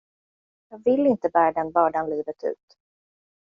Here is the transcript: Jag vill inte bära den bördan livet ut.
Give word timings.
Jag 0.69 0.83
vill 0.83 1.05
inte 1.07 1.29
bära 1.29 1.51
den 1.51 1.71
bördan 1.71 2.09
livet 2.09 2.43
ut. 2.43 2.75